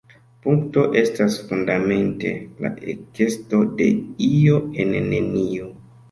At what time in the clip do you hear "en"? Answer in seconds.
4.85-4.95